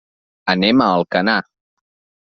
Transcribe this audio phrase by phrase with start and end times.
[0.53, 1.39] Anem a Alcanar.